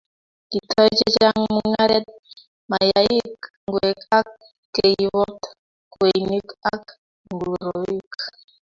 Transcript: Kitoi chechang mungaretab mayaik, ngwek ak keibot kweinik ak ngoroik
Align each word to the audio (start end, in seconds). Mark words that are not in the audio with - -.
Kitoi 0.51 0.91
chechang 0.99 1.39
mungaretab 1.53 2.21
mayaik, 2.71 3.39
ngwek 3.65 3.99
ak 4.19 4.27
keibot 4.75 5.39
kweinik 5.93 6.47
ak 6.73 6.83
ngoroik 7.33 8.15